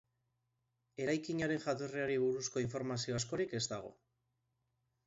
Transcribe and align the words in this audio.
Eraikinaren 1.05 1.61
jatorriari 1.67 2.17
buruzko 2.27 2.65
informazio 2.65 3.21
askorik 3.21 3.57
ez 3.61 3.65
dago. 3.77 3.95